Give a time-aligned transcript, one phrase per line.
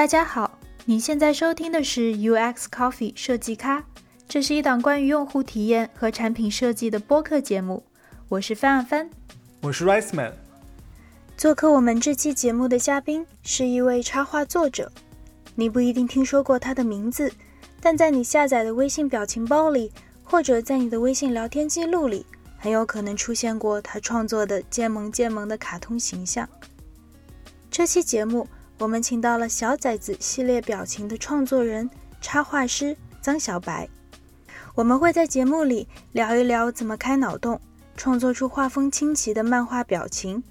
[0.00, 3.84] 大家好，你现在收听的是 UX Coffee 设计咖，
[4.26, 7.82] 这是一档关于用户体验和产品设计的播客节目。
[8.30, 9.10] 我是范范，
[9.60, 10.32] 我是 Rice Man。
[11.36, 14.90] 做客我们这期节目的嘉宾是一位插画作者，
[15.54, 17.30] 你不一定听说过他的名字，
[17.82, 19.92] 但在你下载的微信表情包里，
[20.24, 22.24] 或者在你的微信聊天记录里，
[22.56, 26.48] 很有可能出现过他创作的渐萌渐萌的卡通形象。
[27.70, 28.48] 这期节目。
[28.80, 31.88] 我们请到了小崽子系列表情的创作人、
[32.22, 33.86] 插画师张小白。
[34.74, 37.60] 我们会在节目里聊一聊怎么开脑洞，
[37.94, 40.42] 创作出画风清奇的漫画表情；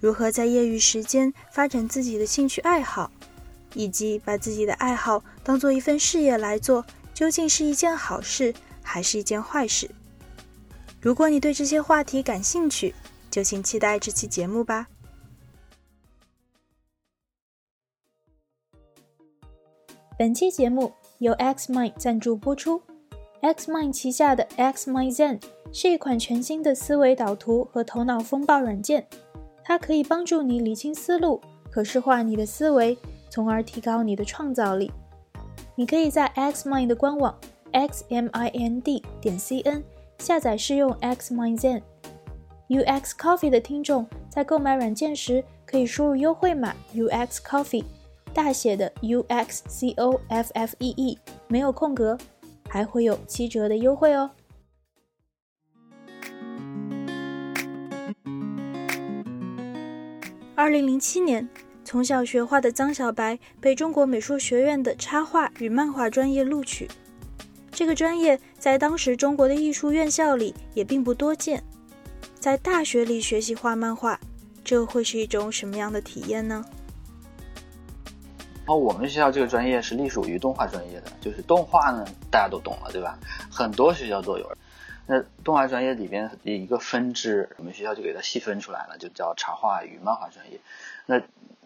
[0.00, 3.10] 如何在业余时间发展自己的兴趣爱好，
[3.72, 8.52] 以及把自己的爱好当做一份事业来做，究竟是一件好事
[8.82, 9.90] 还是一件坏事？
[11.00, 12.94] 如果你对这些话题感兴趣，
[13.30, 14.88] 就请期待这期节目吧。
[20.18, 22.80] 本期节目由 Xmind 赞助播出。
[23.40, 29.06] Xmind 旗下的 Xmind Zen 是一款全新的思维导图和头脑风暴软件，
[29.64, 32.96] 它可以帮助你理清思路，可视化你的思维，
[33.30, 34.92] 从而提高你的创造力。
[35.74, 37.34] 你可以在 Xmind 的官网
[37.72, 39.82] xmind 点 cn
[40.18, 41.82] 下载试用 Xmind Zen。
[42.68, 47.84] UX Coffee 的听众在购买软件时可以输入优惠码 UX Coffee。
[48.32, 52.16] 大写的 U X C O F F E E 没有空格，
[52.68, 54.30] 还会有七折的优惠哦。
[60.54, 61.48] 二零零七年，
[61.84, 66.88] 从小学画的张小白被中国美术学院的插画与漫画专业录取。
[67.70, 71.62] 这个专业在当时中国的艺术院校里也并不多见。
[72.38, 74.18] 在大学里学习画漫画，
[74.62, 76.64] 这会是一种什么样的体验呢？
[78.64, 83.18] 然后我们学校这个专业是隶属于动画专业的，就是动画呢，大家都懂了，对吧？
[83.50, 84.56] 很多学校都有。
[85.04, 90.60] 那动画专业里边一个分支，我们学校就给它细分出来了，就叫插画与漫画专业。
[91.06, 91.20] 那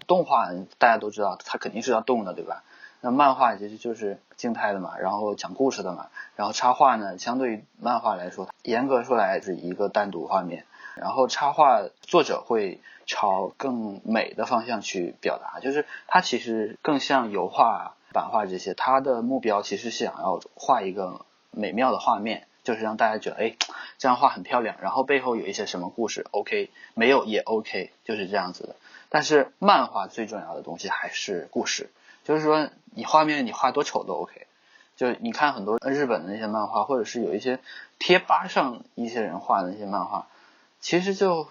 [0.06, 0.48] 动画
[0.78, 2.64] 大家都知道，它肯定是要动的，对吧？
[3.02, 6.06] 那漫画其实就是静态的嘛，然后讲故事的嘛。
[6.34, 10.64] 然后插画呢，相对于漫画来说，严格说来是一个单独画面。
[10.96, 23.56] 然后插画作者会朝更美的方向去表达，就是他其实更像油画、版画这些，他的目标其实想要画一个美妙的画面，就是让大家觉得，哎，
[23.98, 28.76] 这样画很漂亮，然后背后有一些什么故事，OK，没有也 OK，就是这样子的。
[29.08, 31.90] 但是漫画最重要的东西还是故事，
[32.24, 34.46] 就是说你画面你画多丑都 OK，
[34.96, 37.60] 就你看很多日本的那些漫画，或者是有一些
[37.98, 40.26] 贴吧上一些人画的那些漫画。
[40.86, 41.48] 其实就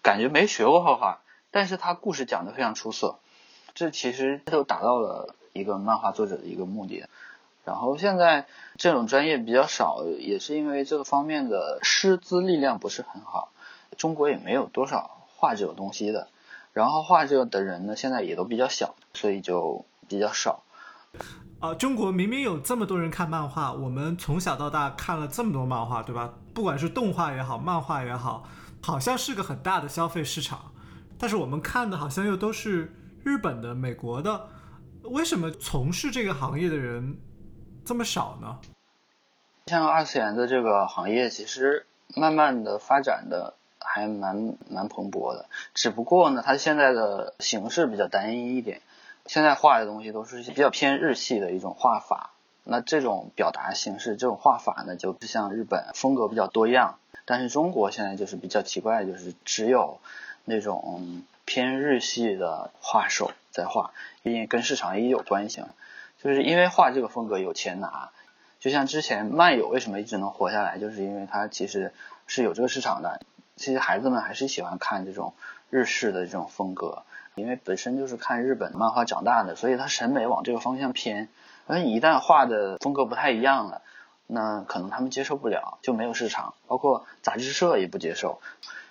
[0.00, 3.18] 感觉没学过画画，但是他故事讲的非常出色，
[3.74, 7.04] 这其实都达到了一个漫画作者的一个目的。
[7.66, 8.46] 然后现在
[8.78, 13.52] 这种专业比较少，也是因为这个方面的师资力量不是很好，
[13.98, 16.28] 中国也没有多少画这种东西的。
[16.72, 20.62] 然后画这个的人呢，现在也都比较小，所以就比较少。
[21.60, 26.32] 啊，中国明明有这么多人看漫画，我们从小到大看了这么多漫画，对吧？
[26.54, 28.48] 不管是动画也好，漫画也好。
[28.82, 30.72] 好像是个很大的消费市场，
[31.16, 34.48] 但是我们看的好像又都是日本的、美国的，
[35.04, 37.16] 为什么从事这个行业的人
[37.84, 38.58] 这么少呢？
[39.66, 48.82] 像二次元的这个行业，其实慢慢的发展的还蛮蛮蓬勃的，只不过呢，它现在的形式比较单一一点，
[49.26, 52.30] 现在画的东西都是比较偏日系的一种画法，
[52.64, 56.98] 那这种表达形式、这种画法呢，就不像日本风格比较多样。
[57.32, 60.00] 但是中国现在就是比较奇怪，就是只有
[60.44, 65.68] 那种偏日系的画手在画，毕竟跟市场也有关系嘛，
[66.22, 68.10] 就是因为画这个风格有钱拿。
[68.60, 71.94] 就像之前漫友为什么一直能活下来，就是因为它其实
[72.26, 73.22] 是有这个市场的。
[73.56, 75.32] 其实孩子们还是喜欢看这种
[75.70, 77.02] 日式的这种风格，
[77.34, 81.30] 因为本身就是看日本漫画长大的，所以他审美往这个方向偏。
[81.66, 83.80] 而一旦画的风格不太一样了。
[84.34, 88.40] 那可能他们接受不了，就没有市场，包括杂志社也不接受，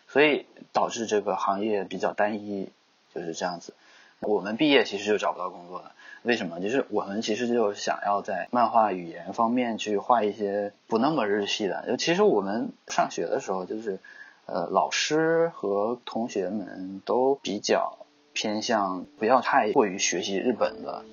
[0.08, 2.70] 所以导致这个行业比较单一，
[3.16, 3.74] 就是这样子。
[4.20, 6.60] 我们毕业其实就找不到工作了，为什么？
[6.60, 11.98] 就是我们其实就想要在漫画语言方面去画一些不那么日系的。
[11.98, 14.00] 其实我们上学的时候，就是
[14.46, 17.98] 呃老师和同学们都比较
[18.34, 21.04] 偏向不要太过于学习日本的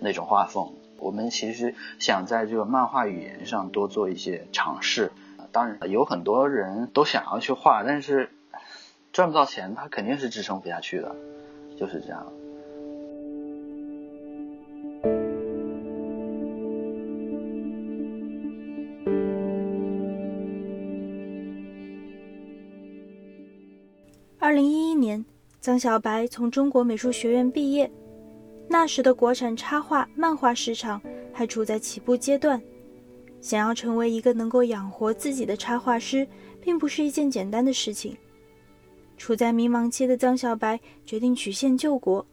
[0.00, 0.74] 那种画风。
[0.98, 5.10] 我们其实想在这个漫画语言上多做一些尝试。
[5.52, 8.30] 当然有很多人都想要去画但是
[9.12, 11.16] 赚不到钱他肯定是支撑不下去的
[11.76, 12.26] 就是这样。
[24.40, 25.24] 二零一一年
[25.60, 27.90] 曾小白从中国美术学院毕业
[28.68, 31.00] 那时的国产插画、漫画市场
[31.32, 32.60] 还处在起步阶段，
[33.40, 36.26] 想要成为一个能够养活自己的插画师，
[36.60, 38.16] 并不是一件简单的事情。
[39.16, 42.24] 处在迷茫期的张小白决定曲线救国，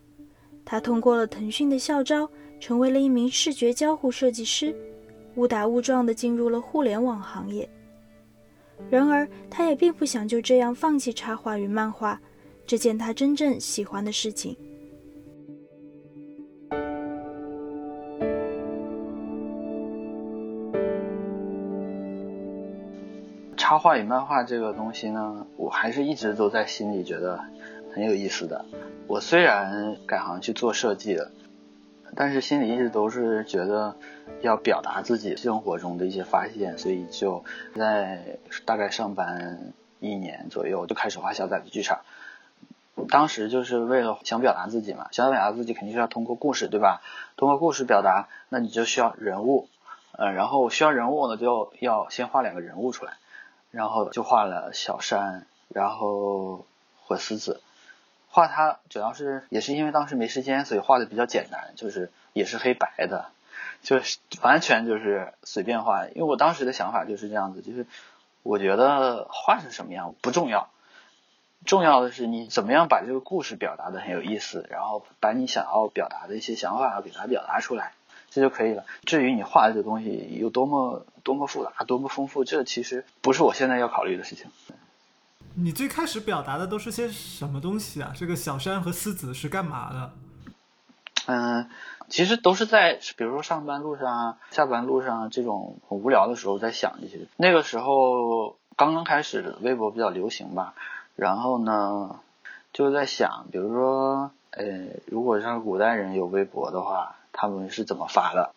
[0.65, 2.29] 他通过了腾讯的校招，
[2.59, 4.75] 成为了一名视觉交互设计师，
[5.35, 7.67] 误打误撞地进入了互联网行业。
[8.89, 12.21] 然而，他也并不想就这样放弃插画与漫画
[12.67, 14.55] 这件他真正喜欢的事情。
[23.75, 27.43] 插画与漫画这个东西呢，我还是一直都在心里觉得
[27.93, 28.63] 很有意思的。
[29.05, 31.29] 我虽然改行去做设计了，
[32.15, 33.97] 但是心里一直都是觉得
[34.39, 37.43] 要表达自己生活中的一些发现，所以就
[37.75, 41.99] 在大概上班一年左右就开始画小崽子剧场。
[43.09, 47.01] 当时就是为了想表达自己嘛，想表达自己肯定是要通过故事，对吧？
[47.35, 49.67] 通过故事表达，那你就需要人物，
[50.13, 53.15] 呃，然后需要人物呢，就要先画两个人物出来。
[53.75, 56.65] 然后就画了小山，然后
[57.03, 57.59] 火狮子，
[58.29, 63.25] 画它主要是也是因为当时没时间，所以画的比较简单，就是也是黑白的，
[63.81, 66.05] 就是完全就是随便画。
[66.07, 67.85] 因为我当时的想法就是这样子，就是
[68.43, 70.69] 我觉得画成什么样不重要，
[71.65, 77.91] 重要的是你怎么样把这个故事表达的很有意思，然后把你想要表达的一些想法给它表达出来。
[78.35, 78.83] 这就可以了。
[79.05, 84.51] 至于你画的这东西有多么多么复杂、多么丰富，这其实不是我现在要考虑的事情。
[85.53, 88.11] 你最开始表达的都是些什么东西啊？
[88.13, 90.11] 这个小山和狮子是干嘛的？
[91.27, 91.69] 嗯，
[92.09, 97.19] 其实都是在，比如说上班路上、下班路上这种很无聊的时候在想一些。
[97.37, 100.73] 那个时候刚刚开始微博比较流行吧，
[101.15, 102.19] 然后呢
[102.73, 104.65] 就在想，比如说，呃，
[105.05, 107.15] 如果像古代人有微博的话。
[107.35, 108.53] 他们是怎么发的？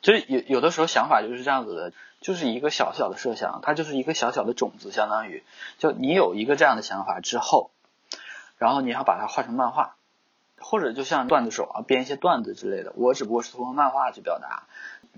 [0.00, 5.42] 就有有的时候想法就是这样子的，就是一个小小的设想，它就是一个小小的种子，相当于
[5.78, 7.72] 就你有一个这样的想法之后，
[8.58, 9.96] 然后你要把它画成漫画，
[10.60, 12.92] 或者就像段子手啊编一些段子之类的。
[12.94, 14.68] 我只不过是通过漫画去表达。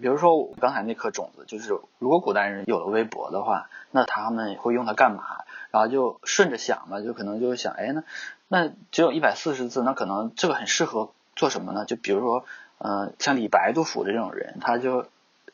[0.00, 5.44] 比如说我刚才那颗种子，就是如果古代人有了微博的话，那他们会用它干嘛？
[5.70, 8.02] 然后就顺着想嘛，就可能就是想，哎，那
[8.48, 11.12] 那只有一百四十字，那可能这个很适合。
[11.36, 11.84] 做什么呢？
[11.84, 12.44] 就比如说，
[12.78, 15.06] 嗯，像李白、杜甫的这种人，他就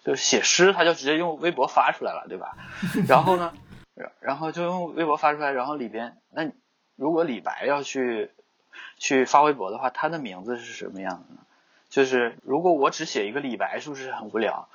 [0.05, 2.57] 就写诗，他就直接用微博发出来了，对吧？
[3.09, 3.53] 然后呢，
[4.21, 6.51] 然后就用微博发出来，然后里边，那
[6.97, 8.31] 如果李白要去
[8.99, 11.41] 去发微博的话，他的名字是什么样的呢？
[11.89, 14.69] 就是如果我只写一个李白，是不是很无聊？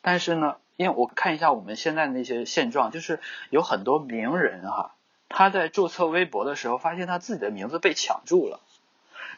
[0.00, 3.20] 但是呢，因为我看一下我们现在那些现状，就是
[3.50, 4.94] 有很多名人哈，
[5.28, 8.60] 他在注册微博的时候，发现他自己的名字被抢注了。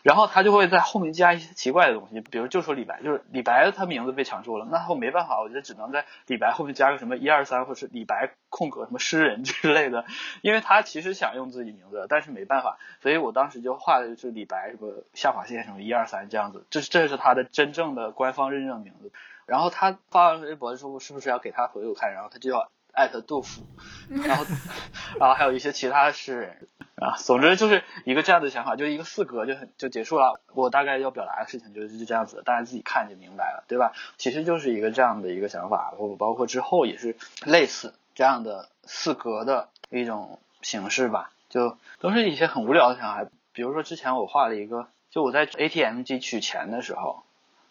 [0.02, 10.04] 然后他就会在后面加一些奇怪的东西，比如就说李白，就是李白他名字被抢注了，那我没办法，我就只能在李白后面加个什么一二三，或者是李白空格什么诗人之类的，
[10.42, 19.12] 因为他其实想用自己名字，但是没办法，所以我当时就画的就是李白什么下划线什么一二三这样子，这这是他的真正的官方认证名字。
[19.46, 22.12] 然后他发完微博的时候，是不是要给他朋友看？
[22.12, 23.62] 然后他就要艾特杜甫，
[24.08, 24.44] 然后
[25.18, 26.68] 然后还有一些其他诗人。
[26.96, 30.38] 啊，总之就是一个这样的想法，就一个四格就很就结束了。
[30.52, 33.92] 我大概要表达的事情就是这样子，大家自己看就明白了，对吧？
[34.18, 37.16] 其实就是一个这样的一个想法，包包括之后也是
[37.46, 43.30] 类似这样的四格的一种形式吧，就都是一些很无聊的想法。
[43.54, 47.22] 比如说之前我画了一个，就我在 ATM 机取钱的时候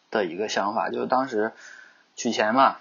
[0.10, 1.54] 的一个想法，就是当时
[2.16, 2.78] 取钱嘛，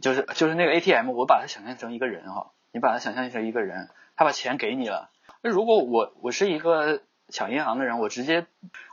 [0.00, 5.10] 就是就是那个 ATM，我把它想象成一个人哈，你把它想象成一个人，他把钱给你了。
[5.42, 8.46] 那如果我我是一个抢银行的人，我直接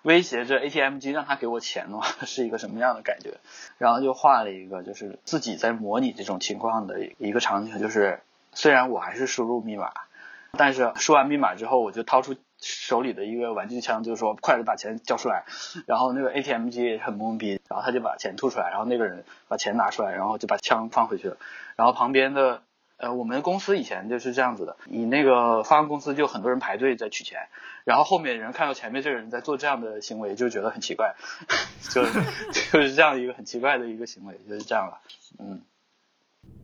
[0.03, 3.37] 威胁着 ATM 机让他给我钱的话， 是一个什么样的感觉？
[3.77, 8.21] 然后就画了一个，就是自己在模拟这种情况的一个场景，就是
[8.53, 9.91] 虽然我还是输入密码，
[10.51, 15.45] 但是输完密码之后，我就掏出手里的一个玩具枪，就是说快点把钱交出来。
[15.85, 21.37] 然后那个 ATM 机很懵逼，然后他就把钱吐出来，然后那个人把钱拿出来，然后就把枪放回去了。
[21.75, 22.61] 然后旁边的。
[22.99, 27.47] 呃，我们公司以前就是这样子的，你那个发完公司就很多人排队在取钱，
[27.83, 31.13] 然后后面人看到前面这个人在做这样的行为，就觉得很奇怪，
[31.93, 32.03] 就
[32.49, 34.99] 就是这样一个很奇怪的一个行为，就是这样了，
[35.37, 35.61] 嗯。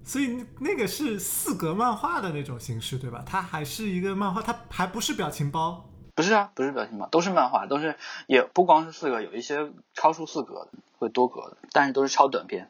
[0.04, 3.24] 所以那个是四格漫画的那种形式，对吧？
[3.26, 5.86] 它还是一个漫画，它还不是表情包。
[6.16, 7.96] 不是啊，不是表情包，都是漫画，都是
[8.28, 12.70] 也不光是四格，有一些超出四格的，会多格的，但是都是超短片。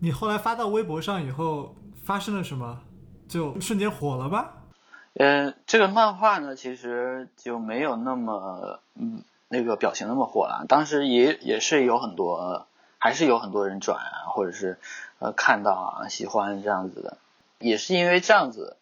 [0.00, 2.80] 你后来发到微博上以后，发生了什么？
[3.28, 4.54] 就瞬间火了吧？
[5.14, 10.64] 呃，这个漫画呢，其实就没有那么嗯那个表情那么火了。
[10.68, 12.66] 当时也也是有很多，
[12.98, 14.78] 还是有很多人转啊，或者是
[15.20, 17.18] 呃看到啊喜欢这样子的，
[17.60, 18.76] 也是因为这样子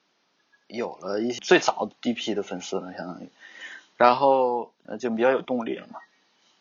[0.66, 3.28] 有了一些最早第一批的粉丝了，相当于，
[3.98, 6.00] 然后就比较有动力了嘛。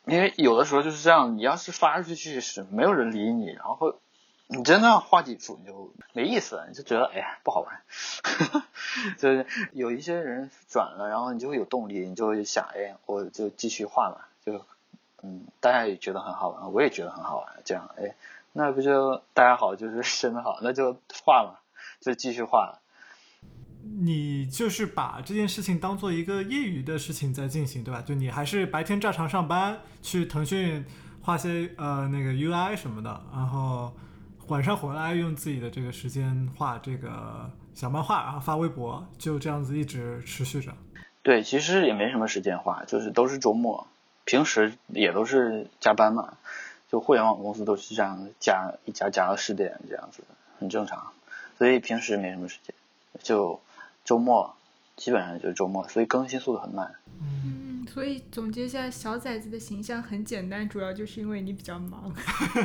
[0.04, 3.96] 因为有的时候就是这样，你要是发出去是没有人理你，然后。
[4.50, 7.82] 你真的要画几幅你就没意思了，你就觉得哎呀不好玩，
[9.20, 14.66] 就是有一些人转了，然后你就会有动力，你就会想哎我就继续画嘛，就
[15.22, 18.16] 嗯大家也觉得很好玩，我也觉得很好玩，这样哎
[18.58, 21.60] 那不就大家好就是真的好，那就画嘛，
[22.02, 22.82] 就继续画了。
[24.02, 28.02] 你就是把这件事情当做一个业余的事情在进行，对吧？
[28.02, 30.84] 就你还是白天照常上班，去腾讯
[31.22, 33.94] 画些呃那个 UI 什么的，然后。
[34.48, 40.72] 晚上回来用自己的这个时间画这个小漫画，然后发微博，就这样子一直持续着。
[41.22, 43.86] 对，其实也没什么时间画，就是都是周末，
[44.24, 46.38] 平时也都是加班嘛。
[46.91, 50.24] 就互联网公司都是这样加一加加到十点这样子，
[50.60, 51.12] 很正常。
[51.58, 52.74] 所以平时没什么时间，
[53.22, 53.60] 就
[54.06, 54.56] 周末
[54.96, 56.94] 基本上就是周末，所以更新速度很慢。
[57.20, 62.13] 嗯，所以总结一下，小崽子的形象很简单，主要就是因为你比较忙。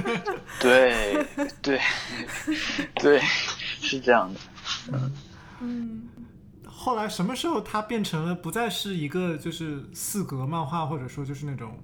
[0.60, 1.26] 对
[1.62, 1.80] 对
[2.96, 4.40] 对，是这样的。
[4.92, 5.12] 嗯
[5.60, 6.08] 嗯。
[6.66, 11.78] 后来什么时候它变成了不再是一个就是四格漫画，或者说就是那种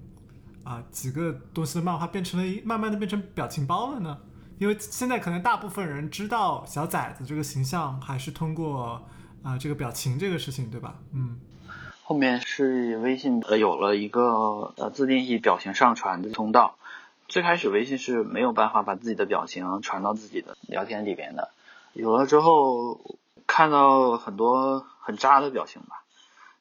[0.68, 4.18] 啊几个东西的漫画，变成了一慢慢的变成表情包了呢？
[4.58, 9.02] 因为现在可能大部分人知道小崽子这个形象，还是通过
[9.42, 10.96] 啊这个表情这个事情，对吧？
[11.14, 11.40] 嗯。
[12.02, 16.76] 后面是微信呃有了一个呃自定义表情上传的通道。
[17.28, 21.50] 最开始微信是没有办法把自己的表情传到自己的聊天里边的。
[21.92, 23.00] 有了之后，
[23.46, 26.02] 看到很多很渣的表情吧，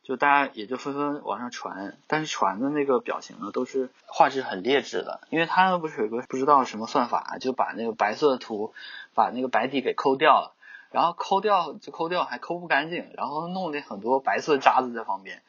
[0.07, 1.97] 就大家也就纷纷往上传。
[2.07, 8.73] 但是传的那个表情呢，都是画质很劣质的，因为它不是有个不知道什么算法，就把那个白色的图
[9.13, 10.53] 把那个白底给抠掉了。
[10.89, 15.41] 然后抠掉就抠掉，还抠不干净，然后弄了很多白色渣子在旁边，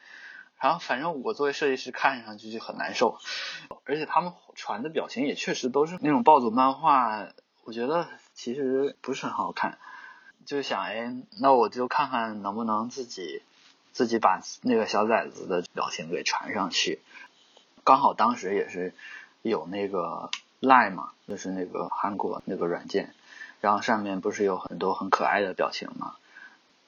[0.59, 3.17] 然后反正我作为设计师看上去就很难受，
[3.85, 7.29] 而且他们传的表情也确实都是那种暴走漫画，
[7.63, 9.77] 我觉得其实不是很好看，
[10.45, 13.41] 就想哎，那我就看看能不能自己
[13.99, 17.01] 自己把那个小崽子的表情给传上去，
[17.83, 18.93] 刚好当时也是
[19.41, 20.29] 有那个
[20.61, 23.13] Line 嘛，就是那个韩国那个软件。
[23.59, 26.15] 然后上面不是有很多很可爱的表情吗？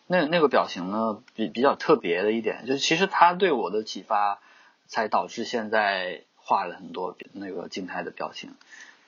[0.07, 4.39] 那那个表情呢，比比较特别的一点，就是其实它对我的启发，
[4.87, 8.51] 才导致现在画了很多那个静态的表情。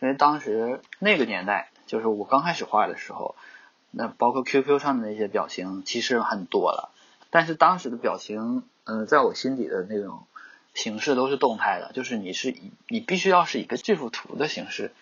[0.01, 3.38] 因为当时那个年代，就是我刚开始画的时候，
[3.91, 6.89] 那包括 QQ 上的那些表情，其实很多了。
[7.33, 10.27] 但是当时的表情，嗯，在我心里的那种
[10.73, 14.93] 形式都是动态的，就是你是以你必须要是一个这幅图的形式。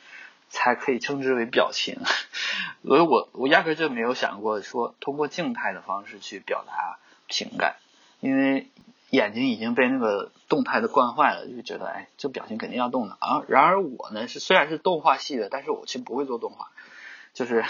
[0.53, 1.95] 才可以称之为表情，
[2.83, 7.77] 所以我我压根就没有想过说通过静态的方式去表达情感，
[8.19, 8.67] 因为
[9.11, 13.45] 眼睛已经被那个动态的惯坏了，就觉得哎，这表情肯定要动的啊。
[13.47, 16.67] 然而我呢是虽然是动画系的，但是我其实不会做动画，
[17.33, 17.63] 就是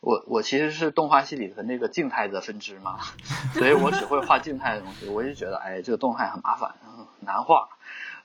[0.00, 3.00] 我我其实是动画系里的那个静态的分支嘛，
[3.54, 5.08] 所以我只会画静态的东西。
[5.08, 6.76] 我就觉得哎，这个动态很麻烦，
[7.20, 7.68] 难画，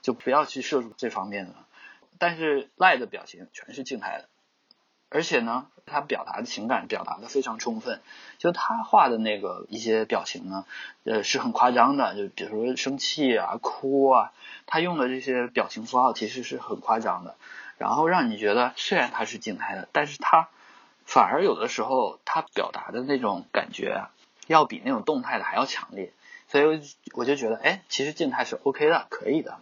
[0.01, 1.55] 就不要去涉足这方面的。
[2.19, 4.29] 但是赖的表情全是静态的，
[5.09, 8.01] 而且呢，他表达的情感表达的非常充分。
[8.37, 10.65] 就他画的那个一些表情呢，
[11.05, 12.15] 呃，是很夸张的。
[12.15, 14.31] 就比如说生气啊、哭啊，
[14.67, 17.35] 他用的这些表情符号其实是很夸张的。
[17.79, 20.49] 然后让你觉得，虽然他是静态的，但是他
[21.05, 24.05] 反而有的时候他表达的那种感觉，
[24.47, 26.11] 要比那种动态的还要强烈。
[26.47, 26.81] 所以
[27.13, 29.57] 我就觉得，哎，其实静态是 OK 的，可以的。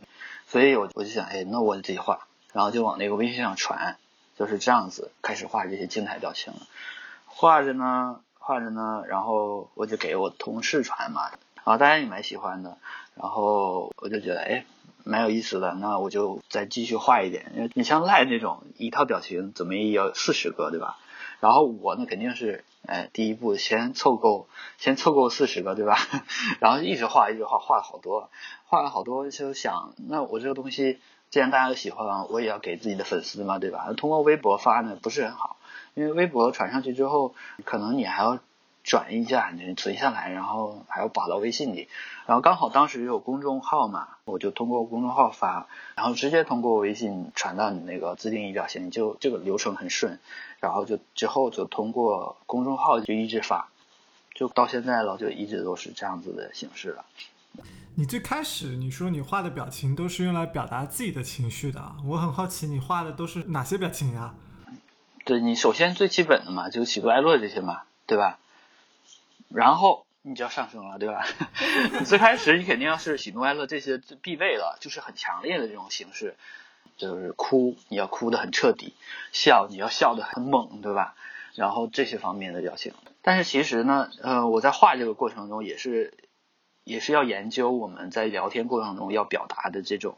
[0.48, 2.28] 所以我我就想，哎，那我自己画。
[2.54, 3.96] 然后就往那个微信上传，
[4.38, 6.52] 就是这样子开始画这些静态表情。
[7.26, 12.78] 画着呢，画着呢，然后我就给我同事传嘛，然后大家也蛮喜欢的。
[13.16, 14.66] 然后我就觉得，哎，
[15.06, 15.74] 蛮有意思的。
[15.76, 17.72] 那我就再继续画一点。
[17.74, 20.98] 你像赖那种一套表情，怎么也要四十个，对吧？
[21.42, 25.98] 然后我呢，肯定是，哎，第一步先凑够，先凑够四十个，对吧？
[26.62, 28.30] 然后一直画，一直画，画了好多，
[28.66, 31.02] 画了好多，就想，那我这个东西。
[31.30, 33.94] 既然大家都喜欢，我也要给自己的粉丝嘛，对吧？
[33.96, 35.56] 通过微博发呢不是很好，
[35.94, 37.34] 因为微博传上去之后，
[37.64, 38.40] 可能你还要
[38.84, 41.88] 转一下，你存下来，然后还要保到微信里。
[42.26, 50.20] 然后刚好当时有公众号嘛，我就通过公众号发，然后直接通过微信传到你那个自定义表情，就这个流程很顺。
[50.62, 53.70] 然后就之后就通过公众号就一直发，
[54.34, 57.04] 就到现在了，就一直都是这样子的形式了。
[57.96, 64.34] 你最开始你说你画的表情都是用来表达自己的情绪的，我很好奇你画的都是哪些表情呀？
[65.26, 68.40] 对你首先最基本的嘛，就喜怒哀乐这些嘛，对吧？
[69.50, 71.26] 然后你就要上升了，对吧？
[72.00, 76.36] 你最开始你肯定要是喜怒哀乐这些必备的，就是很强烈的这种形式，
[77.02, 78.94] 就是哭你要哭的很彻底，
[79.34, 81.16] 笑你要笑的很猛，对吧？
[81.56, 82.94] 然后这些方面的表情。
[83.22, 86.14] 但是其实呢，呃，我在画这个过程中也是。
[86.84, 90.18] 也是要研究我们在聊天过程中要表达的这种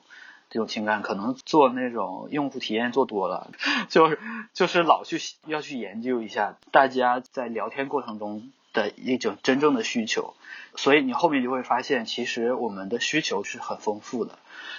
[0.49, 3.51] 这种情感，可能做那种用户体验做多了，
[3.89, 4.17] 就是
[4.53, 10.33] 就是老去要去研究一下大家在聊天过程中的一种真正的需求，
[10.75, 14.37] 所以你后面就会发现，其实我们的需求是很丰富的。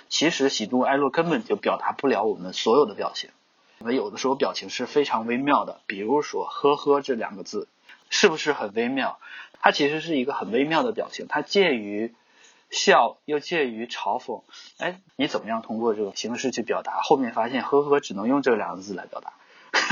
[0.08, 3.30] 其实喜怒哀乐根本就表达不了我们所有的表情，
[3.78, 7.68] 我们有的时候表情是非常微妙的，比如说“呵呵”这两个字，
[8.10, 9.18] 是不是很微妙？
[9.60, 12.14] 它其实是一个很微妙的表情，它介于
[12.70, 14.42] 笑又介于嘲讽。
[14.78, 17.00] 哎，你怎么样通过这个形式去表达？
[17.02, 19.32] 后面发现呵呵只能用这两个字来表达，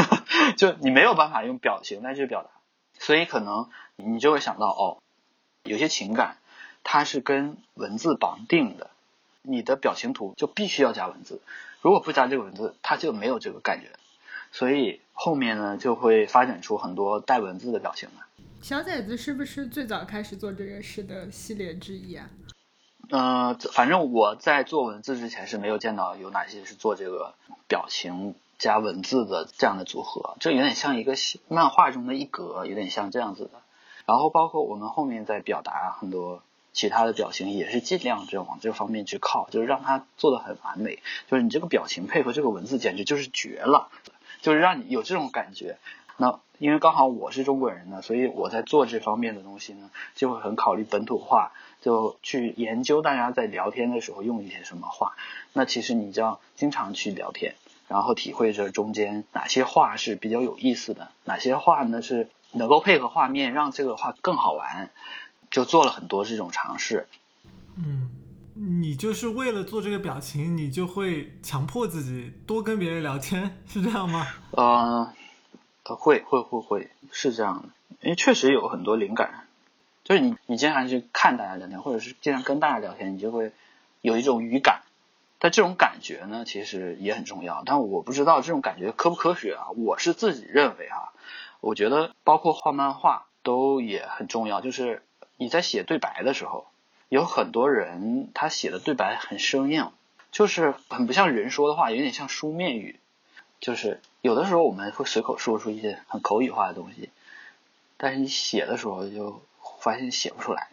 [0.58, 2.50] 就你没有办法用表情来去表达，
[2.98, 4.98] 所以可能你就会想到哦，
[5.64, 6.38] 有些情感
[6.84, 8.90] 它是跟文字绑定的，
[9.42, 11.40] 你的表情图就必须要加文字，
[11.80, 13.90] 如果不加这个文字，它就没有这个感觉。
[14.52, 18.26] 所以后面呢就会发展出很多带文字的表情了。
[18.60, 22.30] 小崽子是不是最早开始做这个事的系列之一啊？
[23.08, 27.34] 嗯，反正我在做文字之前是没有见到有哪些是做这个
[27.66, 31.16] 表情加文字的这样的组合，这有点像一个
[31.48, 33.60] 漫画中的一格，有点像这样子的。
[34.06, 41.00] 然后包括我们后面在表达很多其他的表情，也是尽量就往这方面去靠，就是让它做的很完美。
[41.28, 43.88] 就是你这个表情配合这个文字，简直就是绝了，
[44.42, 45.76] 就是让你有这种感觉。
[46.18, 55.16] 那因为刚好我是中国人呢，所以我在做这方面的东西呢，就会很考虑本土化，就去研究大家在聊天的时候用一些什么话。
[55.52, 57.56] 那其实你就要经常去聊天，
[57.92, 64.90] 然后体会着中间哪些话是比较有意思的，哪些话呢是能够配合画面让这个话更好玩，
[65.50, 67.06] 就做了很多这种尝试。
[67.76, 68.08] 嗯，
[68.54, 74.26] 你就是为了做这个表情，你就会强迫自己多跟别人聊天，是这样吗？
[74.52, 75.12] 嗯。
[75.84, 77.68] 呃，会会会会是这样的，
[78.02, 79.48] 因为确实有很多灵感，
[80.04, 83.52] 就是你你经常去看大家聊天，或者是经常跟大家聊天，你就会
[84.00, 84.82] 有一种语感，
[85.42, 87.64] 但这种感觉呢，其实也很重要。
[87.66, 89.70] 但我不知道这种感觉科不科学啊？
[89.74, 91.12] 我是自己认为哈，
[91.58, 94.60] 我觉得包括画漫画都也很重要。
[94.60, 95.02] 就是
[95.36, 96.68] 你在写对白的时候，
[97.08, 99.90] 有很多人他写的对白很生硬，
[100.30, 103.00] 就是很不像人说的话，有点像书面语。
[103.60, 107.10] 就是有的时候我们会随口说出一些很口语化的东西，
[107.96, 109.42] 但是你写的时候就
[109.80, 110.68] 发现写不出来。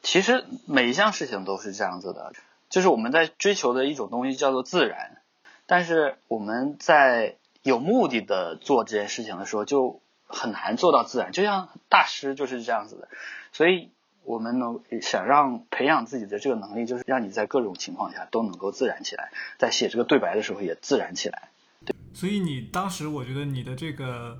[0.00, 2.32] 其实每一项事情都是这样子的，
[2.70, 5.22] 就是我们在追求的一种东西叫做自然，
[5.66, 11.32] 但是我们在有目的的做这件事情的时候就很难做到自然。
[11.32, 13.08] 就像大师就是这样子的，
[13.52, 13.90] 所以
[14.22, 21.48] 我们能想让培养自己的这个能力，就是让你在各种情况下都能够自然起来，在写这个对白的时候也自然起来。
[21.84, 24.38] 对所以你当时，我觉得你的这个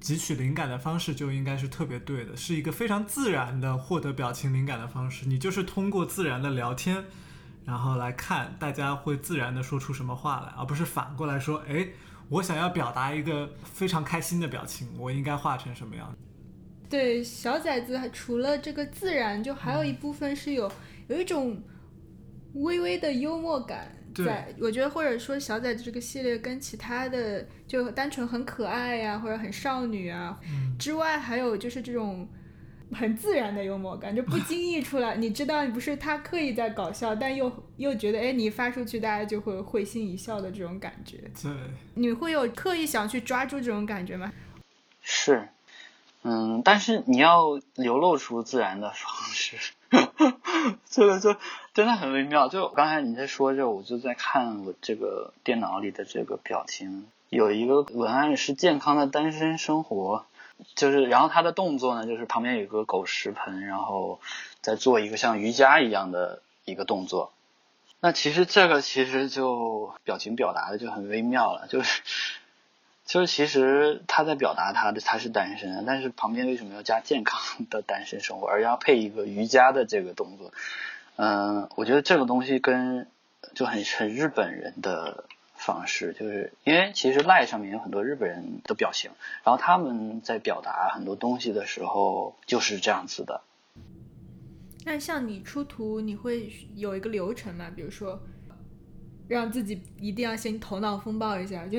[0.00, 5.26] 汲取灵感的方式就应该是特别对的，是一个非常自然的获得表情灵感的方式。
[5.26, 7.04] 你就是通过自然的聊天，
[7.68, 11.86] 然后来看大家会自然的说出什么话来，而不是反过来说，哎，
[12.30, 16.16] 我想要表达一个非常开心的表情，我应该画成什么样？
[16.88, 20.72] 对，小崽子除了这个自然，就还有一部分是有
[21.08, 21.62] 有一种
[22.54, 23.94] 微微的幽默感。
[24.14, 30.40] 在，我觉得或者说小崽子这个系列跟其他的就单纯很可爱呀，或者很少女啊
[30.78, 32.26] 之外，还有就是这种
[32.94, 35.16] 很自然的幽默感，就不 经意出来。
[35.16, 41.18] 你知道，你不是他刻意在搞笑，但又又觉得哎，你发出去大家就会会心一笑的这种感觉。
[41.42, 41.52] 对，
[41.94, 44.32] 你会有刻意想去抓住这种感觉吗？
[45.02, 45.48] 是。
[46.22, 49.56] 嗯，但是你要流露出自然的方式，
[50.90, 51.36] 这个就
[51.72, 52.48] 真的很微妙。
[52.48, 60.26] 就刚才你在说这，我就在看我这个电脑里的这个表情，有一个文案是健康的单身生活，
[60.74, 64.20] 就是然后他的动作呢，就是旁边有个狗食盆，然后
[64.60, 67.32] 在做一个像瑜伽一样的一个动作。
[68.00, 72.02] 那其实这个其实就表情表达的就很微妙了，就是。
[73.04, 77.40] 就是其实他在表达他的他是单身，但是旁边为什么要加健康
[77.70, 80.52] 的单身生活，而要配一个瑜伽的这个动作？
[81.16, 83.08] 嗯，我觉得这个东西跟
[83.54, 85.24] 就很很日本人的
[85.68, 89.10] 方式，就是因为其实赖上面有很多日本人的表情，
[89.44, 93.42] 然后他们在表达很多东西的时候就是这样子的。
[94.86, 97.70] 那像你出图，你会有一个流程吗？
[97.76, 98.18] 比如说。
[99.28, 101.78] 让自己一定要先头脑风暴一下， 就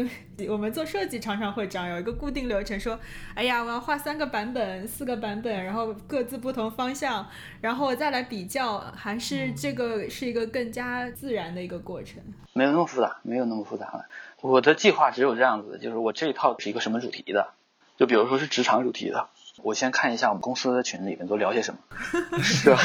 [0.52, 2.98] 我们做设计常常会这样，有一个固定流程，说，
[3.34, 7.28] 哎呀，我要画三个版本、四个版本，然后各自不同方向，
[7.60, 12.22] 然后再来比较，还是这个是一个更加自然的一个过程？
[12.54, 14.06] 没有那么复杂，没有那么复杂了。
[14.42, 17.54] 我的计划只有这样子，就是我这一套是一个什么主题的，
[17.98, 19.28] 就比如说是职场主题的，
[19.64, 21.80] 我先看一下我们公司的群里面都聊些什么，
[22.44, 22.80] 是吧？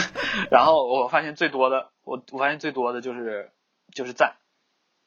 [0.50, 3.50] 然后我发现最多的，我我发现最多的就是
[3.92, 4.34] 就是赞。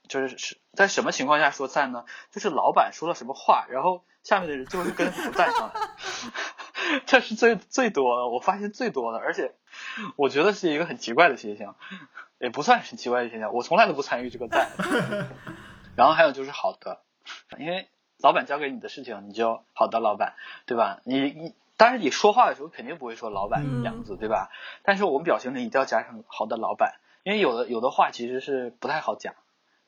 [0.07, 2.05] 就是是在什么情况下说赞呢？
[2.31, 5.81] 就是老板说了什么话，然后下面的人就会跟不赞上来，
[7.05, 9.53] 这是最最多的，我发现最多的，而且
[10.15, 11.75] 我觉得是一个很奇怪的现象，
[12.39, 14.69] 也不算很奇怪的现象，我从来都不参与这个赞。
[15.95, 17.01] 然后还有就是好的，
[17.57, 17.87] 因为
[18.19, 21.01] 老板交给你的事情，你就好的老板，对吧？
[21.03, 24.49] 你你当然你说话的时候肯定不会说老板两个字，对吧？
[24.83, 29.33] 但是我们表情里一定要加上好的老板，因为有的有的话其实是不太好讲。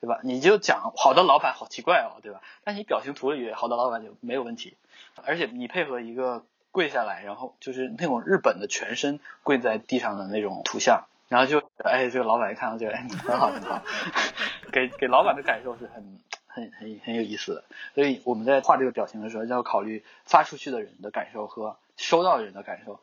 [0.02, 0.20] 对吧？
[0.24, 2.42] 你就讲好的老板好奇怪哦，对吧？
[2.64, 4.78] 但你表情图里好的老板就没有问题，
[5.26, 13.82] 而且你配合一个跪下来，然后就是那种日本的全身跪在地上的那种图像，然后就哎，这个老板一看到这个，哎，很 好很好，
[14.72, 17.64] 给给老板的感受是很很很很有意思的。
[17.96, 23.02] 所以我们在画这个表情的时候，要考虑发出去的人的感受和收到人的感受。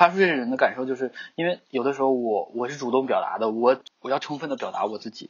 [0.00, 5.28] 发出这些人的感受，就是因为有的时候我我是主动表达的，我我要充分的表达我自己，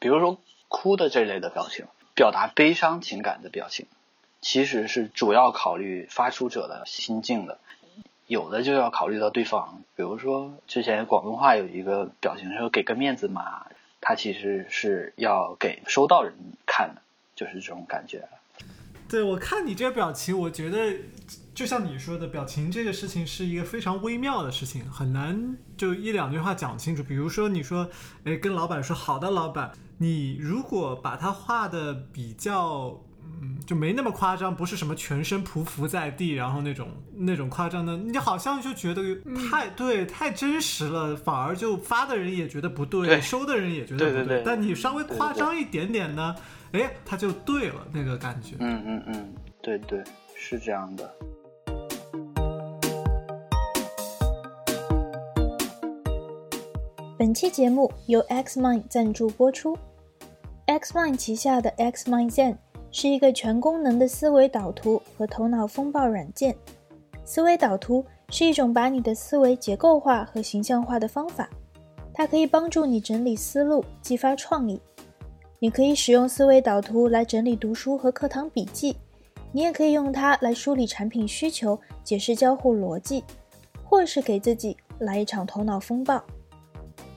[0.00, 3.86] 比如说哭的这类的表情，表达悲伤情感的表情，
[4.42, 7.58] 其实是主要考虑发出者的心境的，
[8.26, 13.64] 有的就要考虑到对方，比如说之前广东话有一个表情说给个面子嘛，
[14.02, 16.34] 他其实是要给收到人
[16.66, 17.00] 看的，
[17.34, 18.28] 就是这种感觉。
[19.12, 20.96] 对我看你这个表情，我觉得。
[21.54, 27.02] 就像你说的，表情这个事情是一个非常微妙的事情，很难就一两句话讲清楚。
[27.02, 27.90] 比如说，你说，
[28.24, 33.04] 哎，跟老板说好的，老板，你如果把它画的比较，
[33.40, 39.02] 嗯，就没那么夸张，不是什么全身匍匐在地，然后那种那种夸张的，你好像就觉得
[39.50, 44.42] 太对，太真实了，反而就发的人也觉得不对，收的人也觉得不对。
[44.44, 46.34] 但你稍微夸张一点点呢，
[46.72, 48.56] 哎，他就对了，那个感觉。
[48.60, 50.02] 嗯嗯嗯，对对，
[50.34, 51.14] 是这样的。
[57.18, 59.78] 本期节目由 Xmind 赞助播出。
[60.66, 62.56] Xmind 旗下的 Xmind Zen
[62.92, 66.54] 是一个全功能的思维导图和头脑风暴软件。
[67.24, 71.48] 思维导图是一种把你的思维结构化和形象化的方法，
[72.12, 74.80] 它可以帮助你整理思路、激发创意。
[75.58, 78.96] 你可以使用思维导图来整理读书和课堂笔记，
[79.52, 83.22] 你也可以用它来梳理产品需求、解释交互逻辑，
[83.84, 86.22] 或是给自己来一场头脑风暴。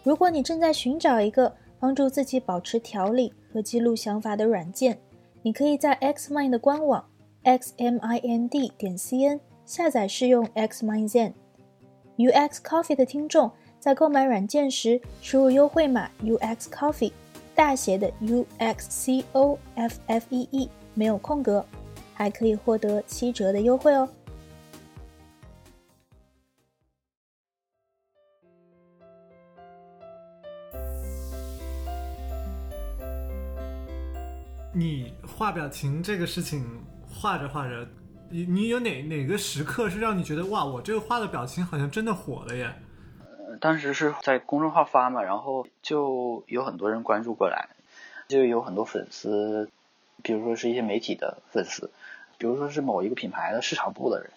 [0.04, 4.96] 如果你正在寻找一个帮助自己保持条理和记录想法的软件，
[5.46, 7.08] 你可以在 Xmind 的官网
[7.44, 11.34] xmind 点 cn 下载试用 Xmind Zen。
[12.18, 17.12] UX Coffee 的听众在购买软件时输入优惠码 UX Coffee，
[17.54, 21.64] 大写的 U X C O F F E E，没有空格，
[22.16, 24.10] 还可以获得七折的优惠哦。
[34.78, 36.66] 你画表情这个事情，
[37.10, 37.86] 画着画着，
[38.30, 42.74] 你你有哪哪个时刻是让你觉得哇，我这个画的表情好像真的火了耶？
[43.46, 47.68] 呃，当时是在公众号发嘛，然后就有很多人关注过来，
[48.30, 49.70] 就有很多粉丝，
[50.24, 51.92] 比如说是一些媒体的粉丝，
[52.38, 54.32] 比如说是某一个品牌的市场部的人，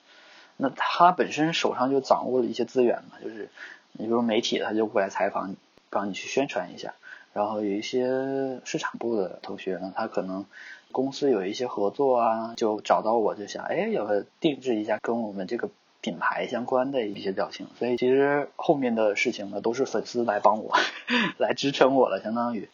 [0.57, 3.49] 那他本身手上就掌握了一些资源嘛，就是
[3.93, 5.57] 你比如媒体他就过来采访你，
[5.91, 6.95] 帮你去宣传一下。
[7.35, 10.45] 然后有一些市场部的同学呢，他可能
[10.93, 15.71] 公司有一些合作啊，就找到我就想，哎，要不定制一下跟我们这个
[16.01, 17.67] 品牌相关的一些表情？
[17.79, 20.75] 所以其实后面的事情呢，都是粉丝来帮我，
[21.39, 22.69] 来支撑我了，相当于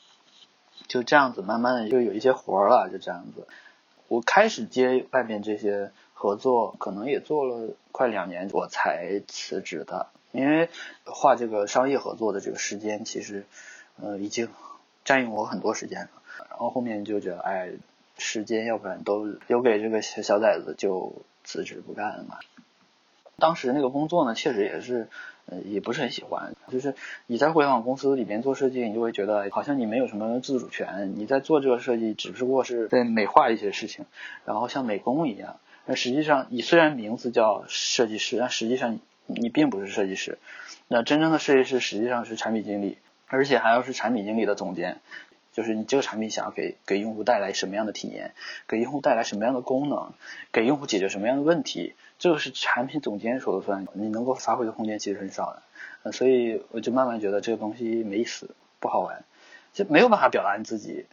[0.88, 3.46] 就这样子，慢慢的就有一些活儿了，就这样子。
[4.08, 10.68] 我开始接外面这些合作，可能也做了快两年，我才辞职的，因为
[11.04, 13.46] 画这个商业合作的这个时间其实。
[14.02, 14.48] 呃，已经
[15.04, 16.10] 占用我很多时间了，
[16.50, 17.70] 然后后面就觉得，哎，
[18.16, 22.38] 时间要不然都留给这个小崽子，就辞职不干了嘛。
[23.36, 25.08] 当时那个工作呢，确实也是，
[25.46, 26.54] 呃，也不是很喜欢。
[26.68, 26.94] 就是
[27.26, 34.06] 你在互联网公司里边做设计，你就会觉得好像你没有什么自主权，你在做这个设计只不过是在美化一些事情，
[34.44, 35.58] 然后像美工一样。
[35.84, 40.38] 那实际上，你虽然名字叫设计师，但实际上你并不是设计师。
[40.86, 45.00] 那真正的设计师实际上是产品经理，而且还要是产品经理的总监。
[45.54, 48.34] 就是你这个产品想要给给用户带来什么样的体验，
[48.68, 50.12] 给用户带来什么样的功能，
[50.52, 53.86] 给用户解决什么样的问题，这个是产品总监说了算。
[53.94, 55.56] 你能够发挥的空间其实很少
[56.02, 59.24] 的，所以我就慢慢觉得这个东西没意思，不好玩，
[59.72, 61.06] 就没有办法表达你自己。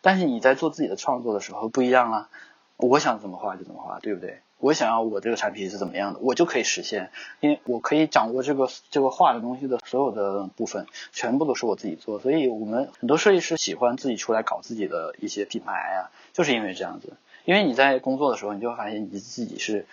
[0.00, 2.30] 但是你在做自己的创作的时候不一样啊，
[2.78, 4.40] 我想怎么画就怎么画，对不对？
[4.62, 12.20] 我想要我这个产品是怎么样的，我就可以实现，因为我可以掌握这个这个画的东西的所有的部分，全部都是我自己做。
[12.20, 17.14] 所以我们很多设计师喜欢自己出来搞自己的一些品牌啊，就是因为这样子。
[17.44, 19.84] 因为你在工作的时候，你就会发现你自己是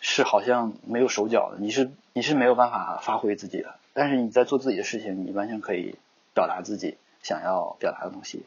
[0.00, 3.74] 是好像没有手脚的，你是你是没有办法发挥自己的。
[3.92, 5.96] 但是你在做自己的事情，你完全可以
[6.32, 8.46] 表达自己想要表达的东西。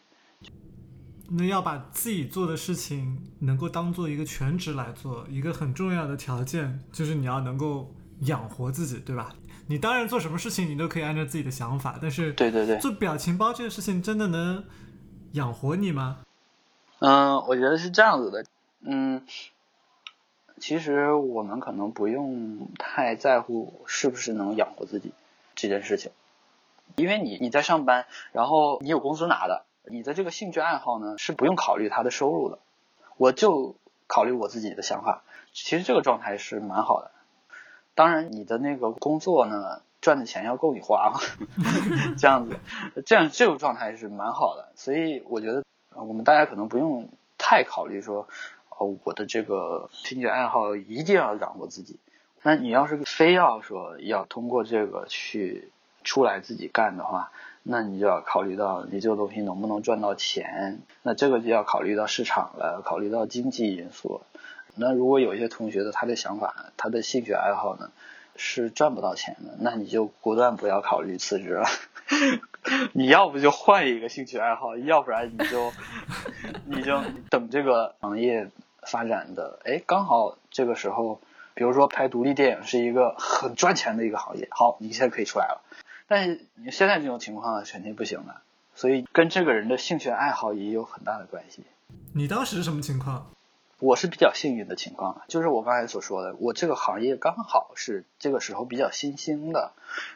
[1.31, 9.33] 那要把自己做的事情能够当做一个全职来做，一个很重要的条件就是你要能够养活自己，对吧？
[9.67, 14.63] 你当然做什么事情你都可以按照自己的想法，但是对对对，做表情包这个事情真的能
[15.33, 16.17] 养活你吗？
[16.97, 18.43] 嗯，我觉得是这样子的。
[18.81, 19.21] 嗯，
[20.59, 25.11] 其实我们可能不用太在乎是不是能养活自己
[25.53, 26.11] 这件事情，
[26.95, 29.65] 因为你你在上班，然后你有工资拿的。
[29.89, 32.59] 你的这个兴趣爱好呢，是不用考虑他的收入的，
[33.17, 33.75] 我就
[34.07, 35.23] 考虑我自己的想法。
[35.51, 37.11] 其实这个状态是蛮好的。
[37.95, 41.13] 当然，你的那个工作呢，赚的钱要够你花，
[42.17, 42.59] 这样子，
[43.05, 44.71] 这样这个状态是蛮好的。
[44.75, 45.63] 所以我觉得，
[45.95, 48.27] 我们大家可能不用太考虑说，
[48.69, 51.99] 哦，我的这个兴趣爱好一定要养活自己。
[52.41, 55.71] 那你要是非要说要通过这个去
[56.05, 57.31] 出来自己干的话，
[57.63, 64.21] 那你就要考虑到你这个东西能不能赚到钱，那这个就要考虑到市场了，考虑到经济因素。
[64.75, 67.91] 那如果有一些同学的他的想法，他的兴趣爱好呢
[68.35, 71.65] 是赚不到钱的，那你就果断不要考虑辞职了。
[72.93, 75.71] 你要不就换一个兴趣爱好，要不然你就
[76.65, 78.49] 你就等这个行业
[78.83, 81.21] 发展的，哎，刚好这个时候，
[81.53, 85.61] 比如说拍独立电影是一个很赚钱的一个行业，好，你现在可以出来了。
[86.09, 88.41] 但是你现在这种情况肯定不行了，
[88.75, 91.63] 所以跟这个人的兴趣爱好也有很大的关系。
[92.13, 93.31] 你当时是什么情况？
[93.79, 99.71] 我是比较幸运的情况，就是我刚才所说的，我这个行业刚好是这个时候比较新兴的，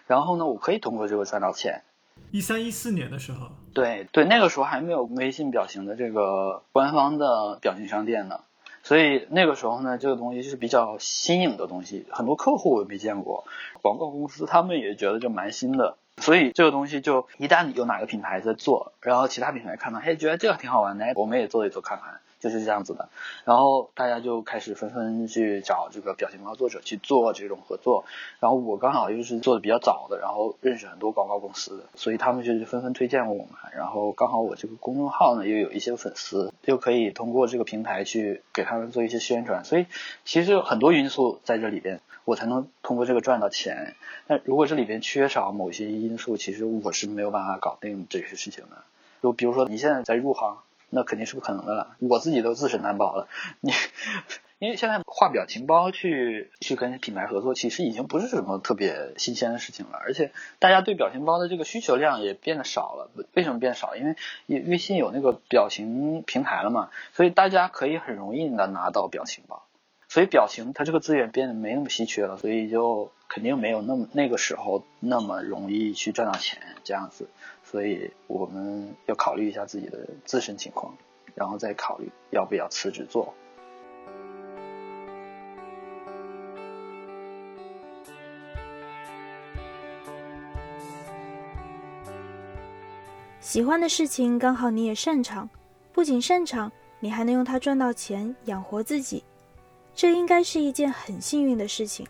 [0.06, 1.84] 然后呢，我可以通过这个赚到钱。
[2.32, 8.42] 一三一四年的时候，对对，那个时候还没有微信表情的这个官方的表情商店呢。
[8.84, 13.46] 所以那个时候呢，这个东西是比较新颖的东西，很多客户我没见过，
[13.82, 15.98] 广告公司他们也觉得就蛮新的。
[16.18, 22.20] 所以这个东西就一旦有哪个品牌在做，然后其他品牌看到，嘿，觉得这个挺好玩的，我们也做一做看看。
[22.44, 23.08] 就是这样子的，
[23.46, 28.04] 然后大家就开始纷纷去找这个表情包作者去做这种合作，
[28.42, 39.86] 然后我刚好又是做的比较早的，然后认识很多广告公司的，所以他们就是纷纷推荐我嘛，然后刚好我这个公众号呢又有一些粉丝，就可以通过这个平台去给他们做一些宣传，所以
[40.26, 43.96] 其实很多因素在这里边，我才能通过这个赚到钱。
[44.28, 48.84] 那如果这里边缺少某些因素，其实我是没有办法搞定这些事情的。
[49.22, 50.58] 就比如说你现在在入行。
[50.94, 53.28] 那肯定是不可能的了，我自己都自身难保了。
[53.62, 53.72] 你，
[54.60, 59.98] 因为现在画表情包去去跟品牌合作，其实已经不是什么特别新鲜的事情了。
[59.98, 63.10] 而且大家对表情包的这个需求量也变得少了。
[63.34, 63.96] 为什么变少？
[63.96, 64.16] 因为
[64.48, 69.64] 微信有那个表情平台了嘛，所以大家可以很容易的拿到表情包。
[70.10, 77.30] 所以表情它这个资源变得没那么稀缺了，所以就肯定没有那么那个时候那么容易去赚到钱这样子。
[77.74, 80.96] 所以我们要考虑一下自己的自身情况，
[81.34, 83.34] 然后再考虑要不要辞职做。
[93.40, 95.50] 喜欢的事情刚好你也擅长，
[95.92, 99.24] 不仅擅长，你还能用它赚到钱养活自己，
[99.96, 102.06] 这应该是一件很幸运的事情。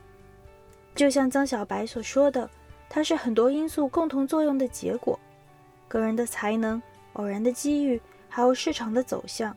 [0.94, 2.50] 就像曾小白所说的，
[2.90, 5.18] 它是很多因素共同作用的结果。
[5.94, 6.82] 个人的才能、
[7.14, 9.56] 偶然的机遇，还有市场的走向。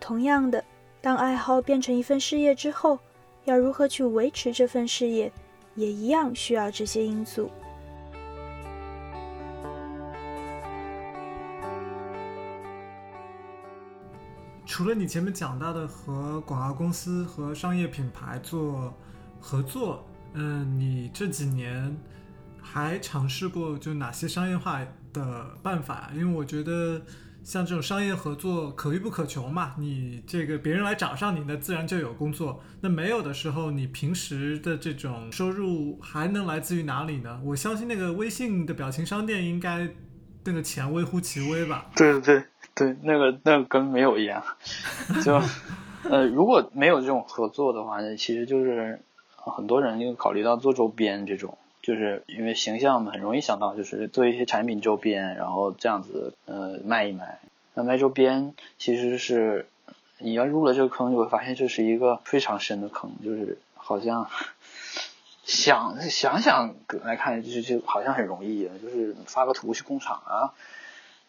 [0.00, 0.64] 同样的，
[1.02, 2.98] 当爱好变成一份事业之后，
[3.44, 5.30] 要如何去维持这份事业，
[5.74, 7.50] 也一样需要这些因素。
[14.64, 18.94] 除了你前面讲到的和广告公司和商业品牌做
[19.38, 21.94] 合作，嗯，你这几年
[22.62, 24.80] 还尝试过就哪些商业化
[25.12, 26.10] 的办法？
[26.14, 27.00] 因为我觉得
[27.42, 32.62] 像这种商业合作可遇不可求嘛，你这个别人来找上你，那自然就有工作。
[32.80, 37.40] 那没有的时候，你平时的这种收入还能来自于哪里呢？
[37.44, 39.88] 我相信那个微信的表情商店应该
[40.44, 41.86] 那个钱微乎其微吧？
[41.96, 42.42] 对对
[42.74, 44.42] 对，那个那个跟没有一样，
[45.24, 45.40] 就。
[46.02, 48.98] 呃，如果没有这种合作的话呢，其实就是
[49.36, 51.58] 很多人就考虑到做周边这种，
[51.90, 57.40] 就是因为形象嘛，很容易想到就是做一些产品周边，然后这样子呃卖一卖。
[57.74, 59.66] 那卖周边其实是
[60.18, 64.30] 你要入了这个坑，就会发现这是一个非常深的坑，就是好像
[65.42, 70.54] 想想想来看，就是就好像很容易，就是发个图去工厂啊。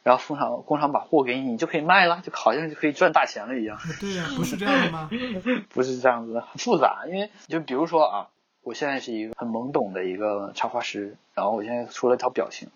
[0.04, 3.80] 然后工厂工厂把货给你，你就可以卖了，就好像就可以赚大钱了一样。
[4.00, 5.10] 对呀，不是这样的吗？
[5.69, 7.04] 不是这样子的，很复杂。
[7.08, 8.28] 因为就比如说啊，
[8.63, 12.69] 我现在是一个很懵懂的一个插画师，然后我现在出了一套表情，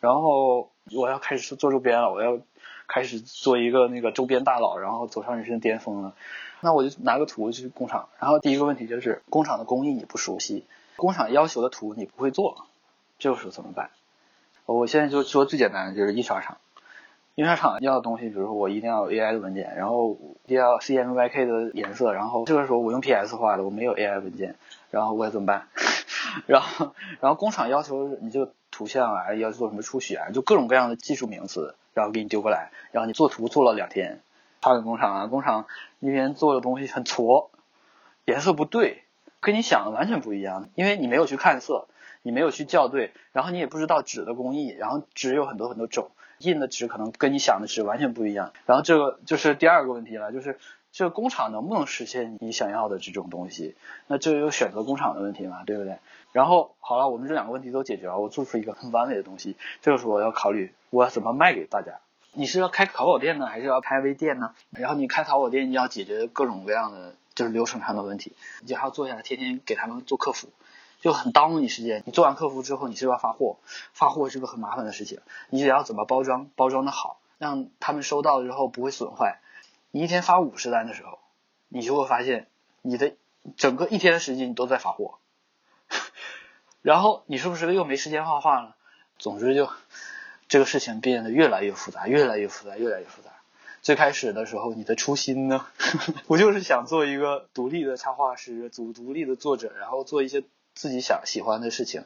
[0.00, 2.40] 然后我要开始做周边了，我要
[2.86, 6.14] 开始做一个那个周边大佬，然后走上人生巅峰了。
[6.60, 10.64] 那我就拿个图去工厂，然后第一个问题就是工厂的工艺你不熟悉，
[10.96, 12.66] 工厂要求的图你不会做，
[13.18, 13.90] 这个时候怎么办？
[14.66, 16.58] 我现在就说最简单的就是印刷厂，
[17.38, 24.56] 印刷厂要的东西，比如说我一定要 AI 的文件，然后一定要 CMYK 的颜色，然后这个时候我用 PS 画的，我没有 AI 文件，
[24.90, 25.68] 然后我该怎么办？
[26.46, 34.18] 然后然后工厂要求你这个图像啊要做什么出血啊，就各种各样的技术名词，然后给你丢过来，然后你做图做了两天，
[34.60, 35.66] 发给工厂啊，工厂
[36.00, 37.52] 那边做的东西很挫，
[38.24, 39.04] 颜色不对，
[39.38, 41.86] 跟你想的完全不一样，因为你没有去看色。
[42.22, 48.52] 你没有去校对，然后你也不知道纸的工艺，然后纸有很多很多种，印的纸可能跟你想的纸完全不一样。
[48.66, 50.58] 然后这个就是第二个问题了，就是
[50.92, 53.76] 这个工厂能不能实现你想要的这种东西？
[54.06, 55.98] 那这有选择工厂的问题嘛，对不对？
[56.32, 62.00] 然后好了，我们这两个问题都解决了，我做出一个很完美的东西，这个时候我要考虑我要怎么卖给大家。
[62.32, 64.54] 你是要开淘宝店呢，还是要开微店呢？
[64.70, 68.32] 然后你开淘宝店，你要解决各种各样的就是流程上的问题，
[68.64, 70.48] 你还要坐下来天天给他们做客服。
[71.00, 72.02] 就很耽误你时间。
[72.06, 73.58] 你做完客服之后，你是要发货，
[73.92, 75.20] 发货是个很麻烦的事情。
[75.50, 79.40] 你得要怎么包装，包装的好，让他们收到之后不会损坏。
[79.90, 81.18] 你一天发五十单的时候，
[81.68, 82.48] 你就会发现
[82.82, 83.14] 你的
[83.56, 85.18] 整个一天的时间你都在发货。
[86.82, 88.76] 然后你是不是又没时间画画了？
[89.18, 89.68] 总之就
[90.48, 93.30] 这个事情变得越来越复杂，越来越复杂，越来越复杂。
[93.82, 95.64] 最开始的时候，你的初心呢？
[96.26, 100.42] 我就是想做一个独立的插画师，组独立的作者，然后做一些。
[100.78, 102.04] 自己想喜欢的事情，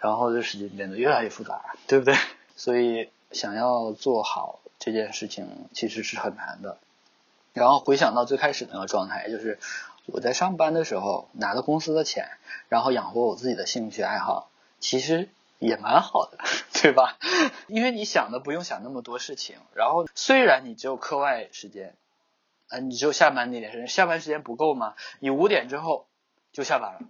[0.00, 2.14] 然后这事情变得越来越复杂，对不对？
[2.56, 6.78] 所以想要做好这件事情其实是很难的。
[7.52, 9.58] 然后回想到最开始那个状态，就是
[10.06, 12.30] 我在上班的时候拿了公司的钱，
[12.70, 16.38] 然后养活我自己的兴趣爱好，其实也蛮好的，
[16.80, 17.18] 对吧？
[17.68, 19.56] 因为你想的不用想那么多事情。
[19.74, 21.94] 然后虽然你只有课外时间，
[22.70, 24.94] 呃，你只有下班那点时间，下班时间不够吗？
[25.20, 26.06] 你五点之后
[26.52, 27.00] 就下班了。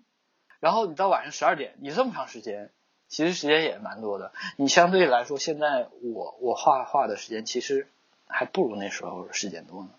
[0.61, 2.71] 然后你到晚上十二点，你这么长时间，
[3.09, 4.33] 其实时间也蛮多的。
[4.57, 7.87] 你相对来说，现在我我画画的时间其实
[8.27, 9.91] 还不如那时候时间多呢。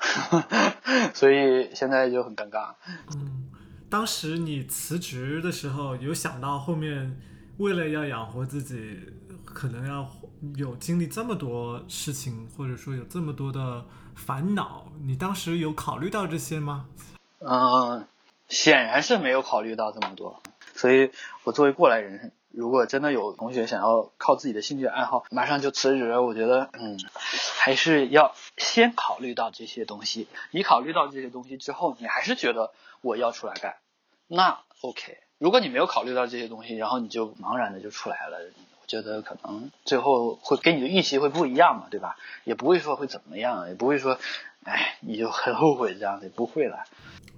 [1.14, 2.74] 所以现在就很尴尬。
[3.14, 3.50] 嗯，
[3.90, 7.20] 当时你辞职的时候，有想到后面
[7.58, 8.98] 为了要养活自己，
[9.44, 10.08] 可能要
[10.56, 16.86] 有经历这么多事情，或者说有这么多的烦恼，你当时有考虑到这些吗？
[17.40, 18.06] 嗯。
[18.50, 20.42] 显然是没有考虑到这么多，
[20.74, 21.10] 所以
[21.44, 26.98] 我作为过来人，如果真的有同学想要靠自己的兴趣爱好马上就辞职，我觉得，嗯，
[27.56, 30.28] 还是要先考虑到这些东西。
[30.50, 33.76] 你考虑到这些东西之后，你还是觉得我要出来干，
[34.26, 35.18] 那 OK。
[35.38, 38.36] 如果你没有考虑到这些东西，然后你就茫然的就出来了，
[38.82, 42.18] 我觉得可能最后会跟你的预期会不一样嘛，对吧？
[42.44, 44.18] 也不会说会怎么样，也不会说，
[44.64, 46.84] 哎，你就很后悔这样的，不会了。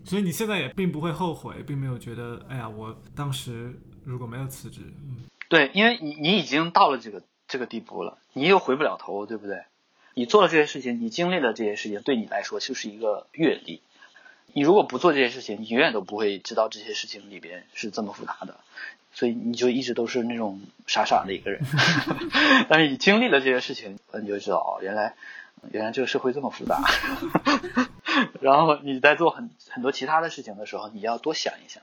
[0.05, 9.63] 所以你现在也并不会后悔，并没有觉得，哎呀，我当时如果没有辞职，嗯，对，因为你你已经到了这个这个地步了，你又回不了头，对不对？
[10.15, 13.81] 你做了这些事情，你经历了这些事情，对你来说就是一个阅历。
[14.53, 18.59] 你如果不做这些事情，你永远都不会知道这些事情里边是这么复杂的，
[19.13, 21.63] 所以你就一直都是那种傻傻的一个人。
[22.69, 25.15] 但是你经历了这些事情，你就知道哦，原来
[25.71, 26.83] 原来这个社会这么复杂。
[28.41, 31.83] 然后你在做很很多其他的事情的时候，你要多想一想。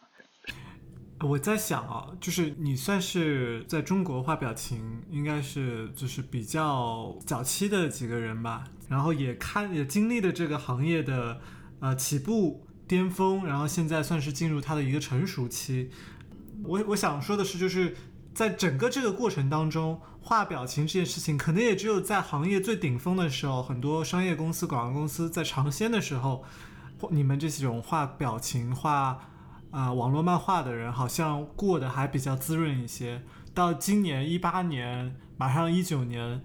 [1.22, 8.64] 我在想啊，就是你算是在中国画表情，应该是就是比较早期的几个人吧。
[8.88, 11.42] 然后也看也经历了这个行业的
[11.82, 15.92] 呃起步，巅峰，然后现在算是进入它的一个成熟期。
[16.64, 17.96] 我我想说的是，就是
[18.40, 26.46] 在整个这个过程当中，画表情这件事情，可能也只有在行业最顶峰的时候，很多商业公司、广告公司在尝鲜的时候，
[27.10, 29.20] 你们这种画表情、画
[29.72, 33.24] 啊网络漫画的人，好像过得还比较滋润一些。
[33.54, 36.42] 到今年一八年，马上一九年。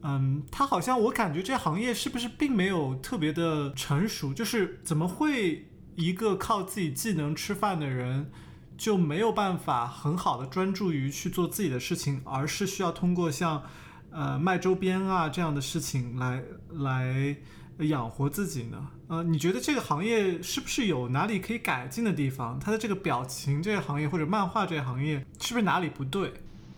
[0.00, 4.32] 嗯，他好像我感觉这行业是不是并没有特别的成熟？
[4.32, 8.30] 就是怎么会一个靠自己技能吃饭的人
[8.76, 13.62] 就没有办法很好的专注于去做自己的事情，而是需要通过像
[14.10, 17.36] 呃卖周边啊这样的事情来来
[17.78, 18.88] 养活自己呢？
[19.08, 22.58] 呃，你觉得这个行业是不是有哪里可以改进的地方？
[22.58, 26.32] 它的这个表情这个行业或者漫画这个行业是不是哪里不对？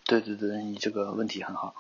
[0.05, 1.75] 对对对，你这个问题很好。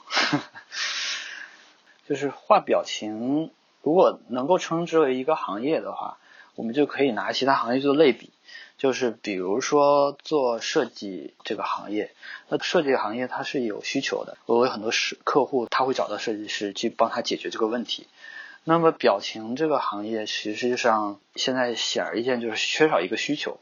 [2.09, 3.51] 就是画表情，
[3.83, 6.17] 如果能够称之为一个行业的话，
[6.55, 8.31] 我们就可以拿其他行业做类比。
[8.79, 12.15] 就是比如说做设计这个行业，
[12.49, 18.07] 那设计行业它是有需求的，我有很多是客户他会找到设计师去帮他解决这个问题。
[18.65, 23.59] 那么表情这个行业实际上现在显而易见就是缺少一个需求，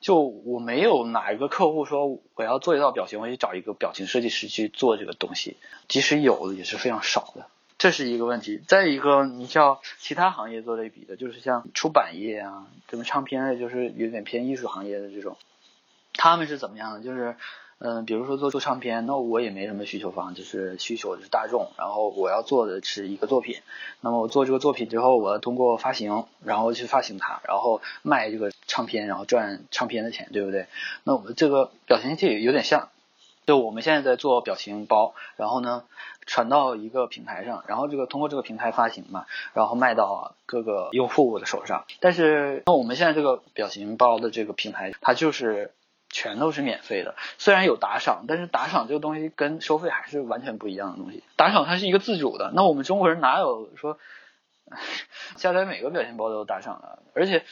[0.00, 5.56] 就我没有哪一个客户说我要做一道表情，我去找一个表情设计师去做这个东西，
[5.88, 7.46] 即使有也是非常少的。
[7.78, 15.36] 这是一个问题，再一个，你像其他行业做类比的，就是像出版业啊，什么唱片类，就是有点偏艺术行业的这种，
[16.14, 17.00] 他们是怎么样的？
[17.00, 17.36] 就是，
[17.78, 23.56] 嗯，比如说做做唱片，那我也没什么需求方，就是需求是大众，然后我要做的是一个作品，
[24.00, 30.66] 那么我做这个作品之后，我要通过发行，然后去发行它，然后卖这个唱片，然后赚唱片的钱，对不对？
[31.04, 32.88] 那我们这个表情器有点像。
[33.46, 35.84] 就我们现在在做表情包，然后呢
[36.26, 39.24] 传到一个平台上，然后这个通过这个平台发行嘛，
[39.54, 41.84] 然后卖到各个用户的手上。
[42.00, 45.70] 但是那我们现在这个表情包的这个平台，它就是
[46.10, 51.22] 全都是免费的，虽然有打赏，但是打赏这个东西跟收费还是完全不一样的东西。
[51.36, 53.96] 打赏它是一个自主的，那我们中国人哪有说
[55.36, 56.98] 下载每个表情包都打赏的？
[57.14, 57.44] 而且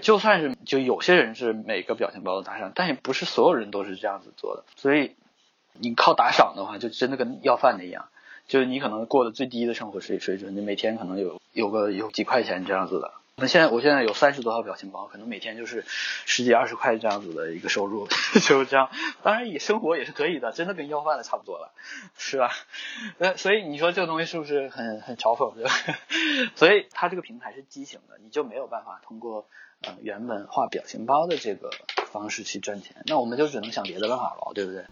[0.00, 5.14] 就算是就有些人是每个表情包都打赏，但也不是所有人都是这样子做的，所以。
[5.80, 8.08] 你靠打赏的话，就真的跟要饭的一样，
[8.46, 13.12] 就是你可能过的最低的生活水水准，你每天可能有有个有几块钱这样子的。
[13.38, 15.84] 那现在我现在有三十多套表情包，可能每天就是
[16.24, 18.08] 十几二十块这样子的一个收入，
[18.48, 18.88] 就是这样。
[19.22, 21.70] 当然也生活也是可以的，真的跟要饭的差不多了，
[22.16, 22.50] 是吧？
[23.18, 25.52] 那所以你说这个东西是不是很很嘲讽？
[25.54, 25.70] 对吧？
[26.56, 29.46] 所以它这个平台是畸形的，你就没有办法通过
[29.82, 31.68] 呃原本画表情包的这个
[32.10, 34.86] 方式去赚钱，那我们就只能想别的办法了，对不对？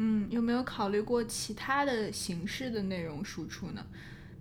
[0.00, 3.84] 嗯，有没有考虑过其他的形式的内容输出呢？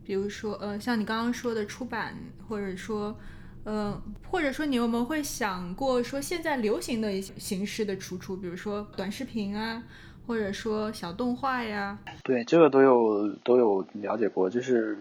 [0.06, 2.16] 比如说，呃，像你刚刚说的出版，
[2.48, 3.18] 或者说，
[3.64, 4.00] 呃，
[4.30, 9.82] 或者说你有没有会想过说现在流行的一些形式的输出，比如说短视频啊，
[10.28, 11.98] 或者说小动画呀？
[12.24, 14.96] 对，这个都有都有了解过，就是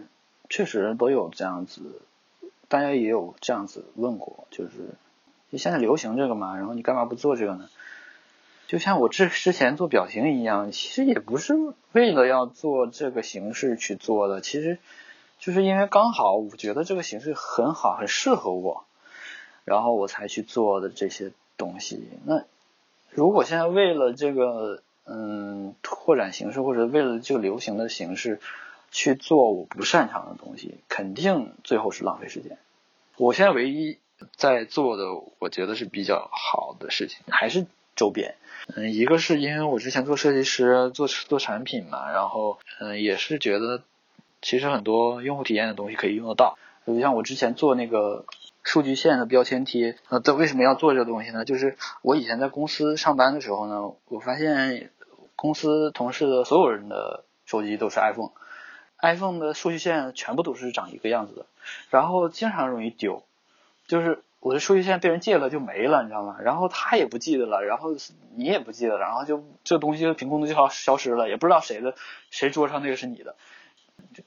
[0.49, 1.83] 确实都有这样子，
[2.67, 4.71] 大家也有这样子问过，就是
[5.53, 7.69] 就现在流行这个嘛，然后你干嘛不做这个呢？
[8.67, 11.55] 就像我之之前做表情一样，其实也不是
[11.93, 14.79] 为了要做这个形式去做的，其实
[15.39, 18.85] 就是因为刚好我觉得这个形式很好，很适合我，
[19.65, 22.09] 然后我才去做的这些东西。
[22.25, 22.45] 那
[23.11, 28.41] 如果现在为了这个嗯拓展形式，或者为了这个流行的形式
[28.91, 32.59] 去做我不擅长的东西，肯定最后是浪费时间。
[33.17, 33.99] 我现在唯一
[34.35, 35.05] 在做的，
[35.39, 37.67] 我觉得是比较好的事情，还是
[37.97, 38.37] 周边。
[38.75, 43.83] 嗯，一个是因为我之前做设计师，做做产品嘛，然后嗯，也是觉得
[44.43, 46.59] 其实很多用户体验的东西可以用得到。
[46.85, 48.25] 就像我之前做那个
[48.65, 51.45] 数据线的标签贴，呃，这为什么要做这个东西呢？
[51.45, 54.91] 就是我以前在公司上班的时候呢，我发现
[55.37, 61.47] 公司同事的所有人的手机都是 iPhone，iPhone 的数据线全部都是长一个样子的，
[61.91, 63.23] 然后经常容易丢，
[63.87, 64.23] 就是。
[64.47, 66.37] 我的数据线被人借了就没了，你知道吗？
[66.41, 67.97] 然后他也不记得了，然后
[68.37, 71.97] 你也不记得了，然后就这东西凭空的就消消失了，也不知道谁的
[72.31, 73.35] 谁桌上那个是你的。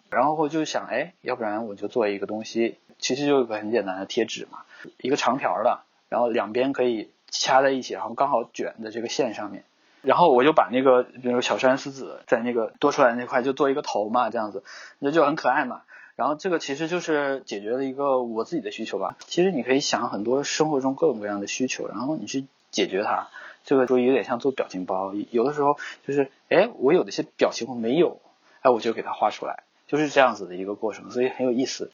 [0.10, 4.66] 然后就想，哎，要不然我就做一个东西，其实就一个很简单的贴纸嘛，
[4.98, 9.64] 一个长条的，然后两边可以掐在一起，然后刚好卷在这个线上面。
[10.02, 14.66] 然后我就把那个比如小山丝子在那个多出来那块就做一个头嘛，这样子，
[15.00, 15.84] 那就很可爱嘛。
[16.20, 19.16] 然后这个其实就是解决了一个我自己的需求吧。
[19.26, 23.30] 其实你可以想很多生活中各种各样的需求，然后你去解决它。
[23.64, 28.20] 这个说有点像做表情包，有的时候就是，哎，我有的些表情我没有，
[28.60, 31.90] 哎，我就给它画出来，就是这样子的一个过程，所以很有意思。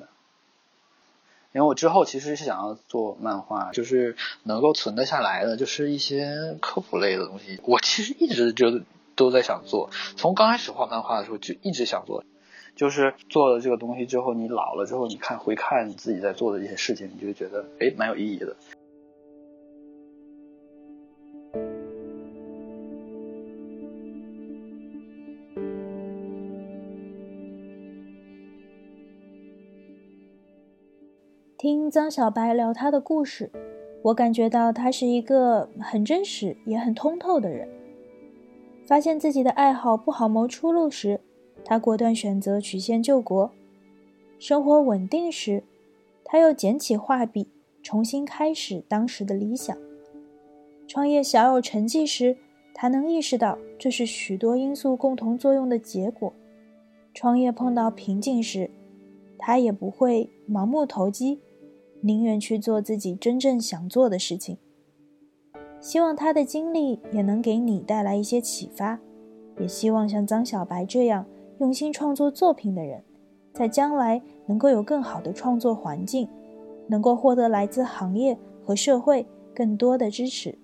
[1.51, 7.59] 因为我之后其实是想要做漫画，就是能够存得下来的，就是一些科普类的东西。
[7.63, 8.81] 我其实一直就
[9.15, 12.23] 都在想做，从刚开始画漫画的时候就一直想做，
[12.75, 18.55] 就是做了这个东西之后，你老了之后，你看回看自己在做的一些事情，你就觉得哎蛮有意义的。
[31.57, 33.49] 听张小白聊他的故事，
[34.03, 37.67] 我感觉到他是一个很真实也很通透的人。
[38.85, 41.21] 发现自己的爱好不好谋出路时，
[41.65, 43.49] 他果断选择曲线救国；
[44.39, 45.63] 生活稳定时，
[46.23, 47.47] 他又捡起画笔，
[47.81, 49.75] 重新开始当时的理想。
[50.87, 52.37] 创业小有成绩时，
[52.73, 56.31] 他能意识到这是许多因素共同作用的结果；
[57.13, 58.69] 创业碰到瓶颈时，
[59.39, 61.39] 他也不会盲目投机。
[62.01, 64.59] 宁愿去做自己真正想做的事情。
[65.81, 68.99] 希望他的经历也能给你带来一些启发，
[69.59, 71.25] 也希望像张小白这样
[71.59, 73.03] 用心创作作品的人，
[73.53, 76.27] 在将来能够有更好的创作环境，
[76.87, 80.57] 能够获得来自行业和社会更多的支持。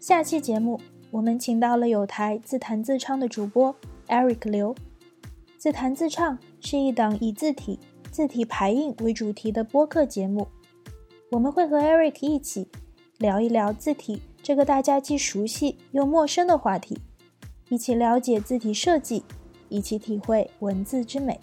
[0.00, 0.78] 下期节目，
[1.12, 3.76] 我们请到了有台自弹自唱的主播
[4.08, 4.74] Eric 刘。
[5.58, 7.78] 自弹自唱是一档以字体、
[8.10, 10.48] 字体排印为主题的播客节目。
[11.30, 12.66] 我们会和 Eric 一起
[13.18, 16.98] 聊一聊字体这个大家既熟悉又陌生的话题，
[17.68, 19.22] 一起了解字体设计，
[19.68, 21.38] 一起体会文字之美。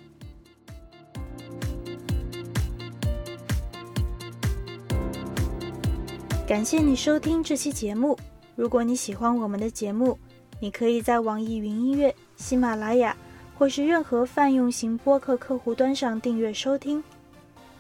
[6.47, 8.17] 感谢你收听这期节目。
[8.59, 10.19] 如果你喜欢我们的节目，
[10.59, 13.15] 你可以在网易云音乐、喜马拉雅
[13.57, 17.01] 或是任何泛用型播客客户端上订阅收听。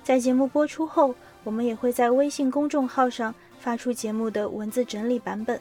[0.05, 1.13] 在节目播出后，
[1.43, 5.59] 我们也会在微信公众号上发出节目的文字整理版本。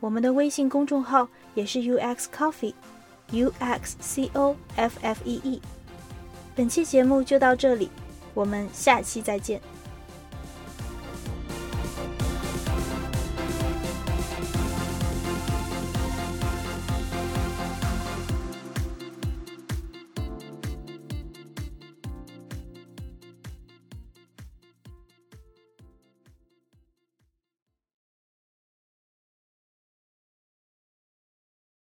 [0.00, 5.60] 我们的微信公众号也是 UX Coffee，U X C O F F E E。
[6.56, 7.90] 本期节目就到这里，
[8.32, 9.60] 我们下期再见。